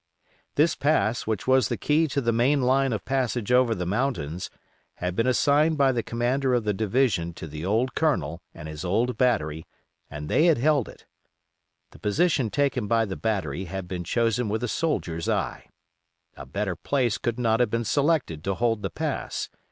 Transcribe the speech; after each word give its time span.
This 0.55 0.73
pass, 0.73 1.27
which 1.27 1.45
was 1.45 1.69
the 1.69 1.77
key 1.77 2.07
to 2.07 2.21
the 2.21 2.31
main 2.31 2.63
line 2.63 2.91
of 2.91 3.05
passage 3.05 3.51
over 3.51 3.75
the 3.75 3.85
mountains, 3.85 4.49
had 4.95 5.15
been 5.15 5.27
assigned 5.27 5.77
by 5.77 5.91
the 5.91 6.01
commander 6.01 6.55
of 6.55 6.63
the 6.63 6.73
division 6.73 7.35
to 7.35 7.45
the 7.45 7.63
old 7.63 7.93
Colonel 7.93 8.41
and 8.51 8.67
his 8.67 8.83
old 8.83 9.15
battery, 9.15 9.63
and 10.09 10.27
they 10.27 10.45
had 10.45 10.57
held 10.57 10.89
it. 10.89 11.05
The 11.91 11.99
position 11.99 12.49
taken 12.49 12.87
by 12.87 13.05
the 13.05 13.15
battery 13.15 13.65
had 13.65 13.87
been 13.87 14.03
chosen 14.03 14.49
with 14.49 14.63
a 14.63 14.67
soldier's 14.67 15.29
eye. 15.29 15.69
A 16.35 16.47
better 16.47 16.75
place 16.75 17.19
could 17.19 17.37
not 17.37 17.59
have 17.59 17.69
been 17.69 17.85
selected 17.85 18.43
to 18.45 18.55
hold 18.55 18.81
the 18.81 18.89
pass. 18.89 19.49